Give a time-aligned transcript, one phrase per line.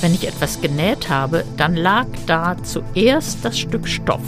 [0.00, 4.22] Wenn ich etwas genäht habe, dann lag da zuerst das Stück Stoff.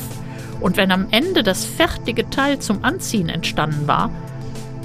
[0.61, 4.11] Und wenn am Ende das fertige Teil zum Anziehen entstanden war,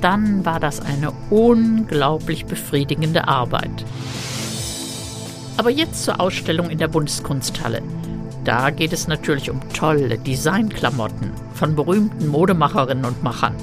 [0.01, 3.83] dann war das eine unglaublich befriedigende Arbeit.
[5.57, 7.81] Aber jetzt zur Ausstellung in der Bundeskunsthalle.
[8.43, 13.55] Da geht es natürlich um tolle Designklamotten von berühmten Modemacherinnen und Machern.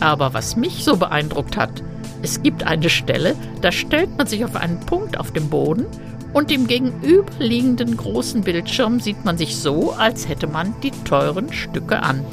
[0.00, 1.82] Aber was mich so beeindruckt hat,
[2.20, 5.86] es gibt eine Stelle, da stellt man sich auf einen Punkt auf dem Boden
[6.32, 12.02] und im gegenüberliegenden großen Bildschirm sieht man sich so, als hätte man die teuren Stücke
[12.02, 12.24] an.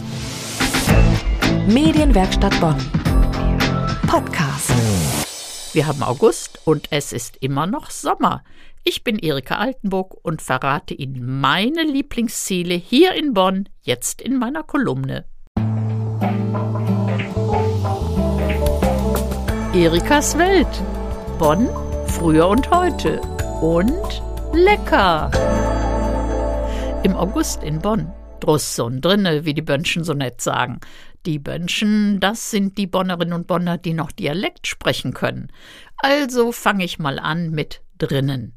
[1.67, 2.77] Medienwerkstatt Bonn.
[4.07, 4.73] Podcast.
[5.73, 8.43] Wir haben August und es ist immer noch Sommer.
[8.83, 14.63] Ich bin Erika Altenburg und verrate Ihnen meine Lieblingsziele hier in Bonn jetzt in meiner
[14.63, 15.25] Kolumne.
[19.73, 20.67] Erikas Welt.
[21.37, 21.69] Bonn,
[22.07, 23.21] früher und heute
[23.61, 24.21] und
[24.53, 25.29] lecker.
[27.03, 28.11] Im August in Bonn.
[28.39, 30.79] Drusse und drinne, wie die Bönschen so nett sagen.
[31.25, 35.51] Die Bönschen, das sind die Bonnerinnen und Bonner, die noch Dialekt sprechen können.
[35.97, 38.53] Also fange ich mal an mit drinnen.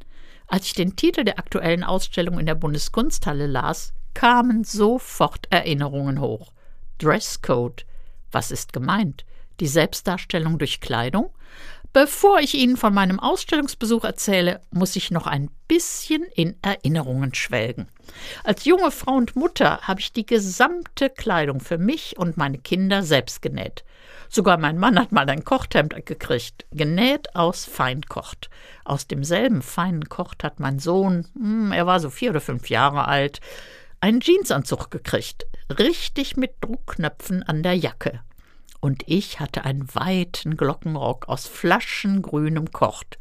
[0.47, 6.53] Als ich den Titel der aktuellen Ausstellung in der Bundeskunsthalle las, kamen sofort Erinnerungen hoch.
[6.99, 7.85] Dresscode.
[8.31, 9.25] Was ist gemeint?
[9.63, 11.31] Die Selbstdarstellung durch Kleidung?
[11.93, 17.87] Bevor ich Ihnen von meinem Ausstellungsbesuch erzähle, muss ich noch ein bisschen in Erinnerungen schwelgen.
[18.43, 23.05] Als junge Frau und Mutter habe ich die gesamte Kleidung für mich und meine Kinder
[23.05, 23.85] selbst genäht.
[24.29, 28.51] Sogar mein Mann hat mal ein Kochthemd gekriegt, genäht aus Feinkocht.
[28.85, 33.07] Aus demselben feinen Kocht hat mein Sohn, hm, er war so vier oder fünf Jahre
[33.07, 33.41] alt,
[34.01, 38.23] einen Jeansanzug gekriegt, richtig mit Druckknöpfen an der Jacke
[38.83, 43.17] und ich hatte einen weiten Glockenrock aus flaschengrünem Kocht.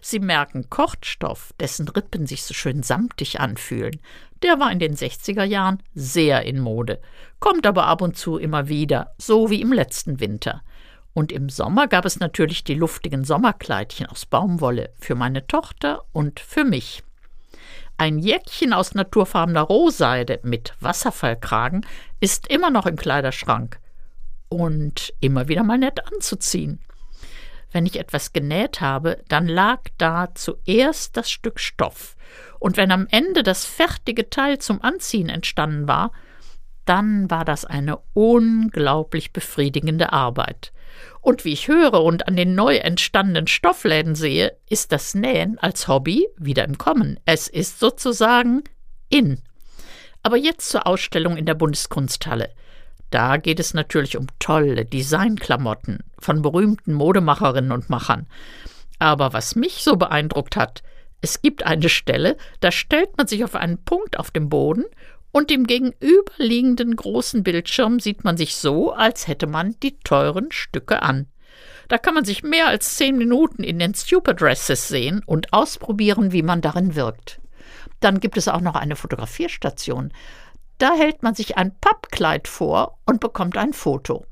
[0.00, 4.00] Sie merken Kochtstoff, dessen Rippen sich so schön samtig anfühlen.
[4.42, 6.98] Der war in den 60er Jahren sehr in Mode,
[7.40, 10.62] kommt aber ab und zu immer wieder, so wie im letzten Winter.
[11.12, 16.40] Und im Sommer gab es natürlich die luftigen Sommerkleidchen aus Baumwolle für meine Tochter und
[16.40, 17.02] für mich.
[17.98, 21.84] Ein Jäckchen aus naturfarbener Rohseide mit Wasserfallkragen
[22.18, 23.78] ist immer noch im Kleiderschrank
[24.52, 26.80] und immer wieder mal nett anzuziehen.
[27.72, 32.16] Wenn ich etwas genäht habe, dann lag da zuerst das Stück Stoff,
[32.58, 36.12] und wenn am Ende das fertige Teil zum Anziehen entstanden war,
[36.84, 40.72] dann war das eine unglaublich befriedigende Arbeit.
[41.20, 45.88] Und wie ich höre und an den neu entstandenen Stoffläden sehe, ist das Nähen als
[45.88, 47.18] Hobby wieder im Kommen.
[47.24, 48.62] Es ist sozusagen
[49.08, 49.40] in.
[50.22, 52.50] Aber jetzt zur Ausstellung in der Bundeskunsthalle.
[53.12, 58.26] Da geht es natürlich um tolle Designklamotten von berühmten Modemacherinnen und Machern.
[58.98, 60.82] Aber was mich so beeindruckt hat,
[61.20, 64.86] es gibt eine Stelle, da stellt man sich auf einen Punkt auf dem Boden
[65.30, 71.02] und im gegenüberliegenden großen Bildschirm sieht man sich so, als hätte man die teuren Stücke
[71.02, 71.26] an.
[71.88, 76.32] Da kann man sich mehr als zehn Minuten in den Stupid Dresses sehen und ausprobieren,
[76.32, 77.42] wie man darin wirkt.
[78.00, 80.12] Dann gibt es auch noch eine Fotografierstation.
[80.82, 84.26] Da hält man sich ein Pappkleid vor und bekommt ein Foto.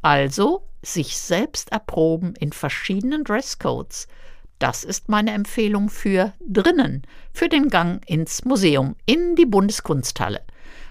[0.00, 4.08] Also sich selbst erproben in verschiedenen Dresscodes.
[4.58, 7.02] Das ist meine Empfehlung für drinnen,
[7.32, 10.40] für den Gang ins Museum, in die Bundeskunsthalle.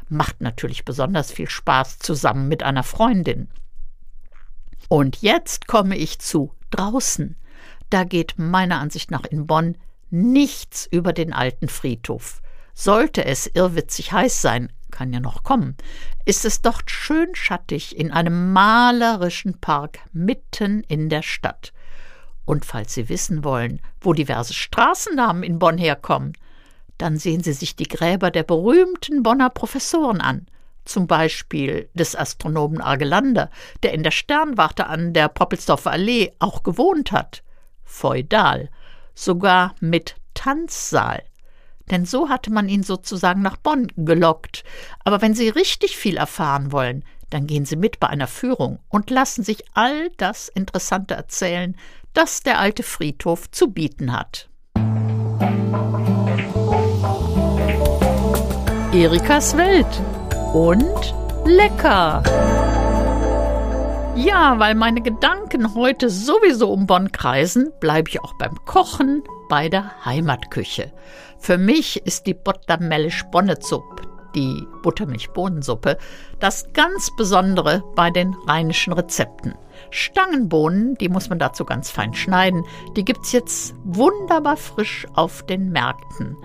[0.08, 3.50] Macht natürlich besonders viel Spaß zusammen mit einer Freundin.
[4.88, 7.36] Und jetzt komme ich zu draußen.
[7.90, 9.78] Da geht meiner Ansicht nach in Bonn
[10.10, 12.42] nichts über den alten Friedhof.
[12.74, 15.76] Sollte es irrwitzig heiß sein, kann ja noch kommen,
[16.26, 21.74] ist es dort schön schattig in einem malerischen Park mitten in der Stadt.
[22.46, 26.34] Und falls Sie wissen wollen, wo diverse Straßennamen in Bonn herkommen,
[26.98, 30.48] dann sehen Sie sich die Gräber der berühmten Bonner Professoren an.
[30.86, 33.50] Zum Beispiel des Astronomen Argelander,
[33.84, 37.44] der in der Sternwarte an der Poppelsdorfer Allee auch gewohnt hat.
[37.84, 38.70] Feudal,
[39.14, 41.24] sogar mit Tanzsaal
[41.92, 44.64] denn so hatte man ihn sozusagen nach Bonn gelockt.
[45.04, 49.10] Aber wenn Sie richtig viel erfahren wollen, dann gehen Sie mit bei einer Führung und
[49.10, 51.76] lassen sich all das Interessante erzählen,
[52.14, 54.50] das der alte Friedhof zu bieten hat.
[58.94, 59.88] Erikas Welt
[60.54, 61.16] und
[61.46, 62.22] lecker.
[64.16, 69.68] Ja, weil meine Gedanken heute sowieso um Bonn kreisen, bleibe ich auch beim Kochen bei
[69.68, 70.94] der Heimatküche.
[71.38, 73.84] Für mich ist die Buttermellisch Bonnezup,
[74.34, 75.98] die Buttermilchbohnensuppe,
[76.40, 79.56] das ganz Besondere bei den rheinischen Rezepten.
[79.90, 82.64] Stangenbohnen, die muss man dazu ganz fein schneiden.
[82.96, 86.38] Die gibt es jetzt wunderbar frisch auf den Märkten.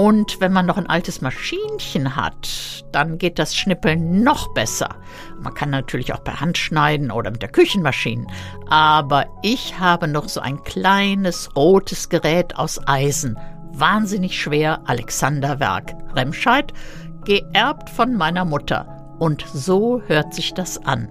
[0.00, 4.96] Und wenn man noch ein altes Maschinchen hat, dann geht das Schnippeln noch besser.
[5.38, 8.26] Man kann natürlich auch per Hand schneiden oder mit der Küchenmaschine.
[8.70, 13.38] Aber ich habe noch so ein kleines rotes Gerät aus Eisen.
[13.74, 15.94] Wahnsinnig schwer, Alexanderwerk.
[16.16, 16.72] Remscheid,
[17.26, 19.16] geerbt von meiner Mutter.
[19.18, 21.10] Und so hört sich das an.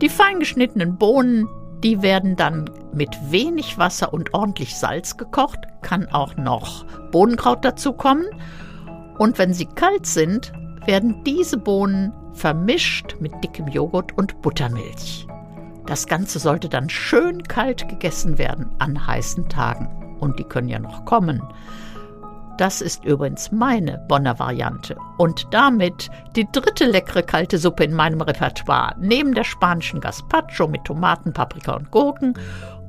[0.00, 1.48] Die feingeschnittenen Bohnen,
[1.84, 8.26] die werden dann mit wenig Wasser und ordentlich Salz gekocht, kann auch noch Bohnenkraut dazukommen.
[9.18, 10.52] Und wenn sie kalt sind,
[10.86, 15.26] werden diese Bohnen vermischt mit dickem Joghurt und Buttermilch.
[15.86, 20.16] Das Ganze sollte dann schön kalt gegessen werden an heißen Tagen.
[20.18, 21.42] Und die können ja noch kommen.
[22.56, 28.22] Das ist übrigens meine Bonner Variante und damit die dritte leckere kalte Suppe in meinem
[28.22, 32.32] Repertoire, neben der spanischen Gazpacho mit Tomaten, Paprika und Gurken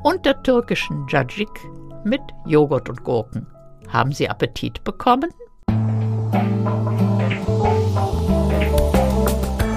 [0.08, 1.50] und der türkischen Cacik
[2.06, 3.46] mit Joghurt und Gurken.
[3.90, 5.30] Haben Sie Appetit bekommen?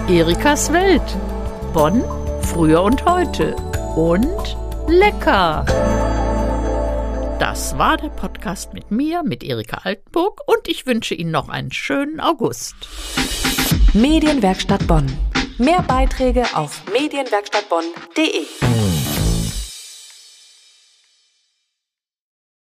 [0.09, 1.03] Erikas Welt.
[1.73, 2.05] Bonn,
[2.43, 3.57] früher und heute.
[3.97, 4.57] Und
[4.87, 5.65] lecker.
[7.41, 11.73] Das war der Podcast mit mir, mit Erika Altenburg und ich wünsche Ihnen noch einen
[11.73, 12.77] schönen August.
[13.95, 15.07] Medienwerkstatt Bonn.
[15.59, 18.90] Mehr Beiträge auf medienwerkstattbonn.de.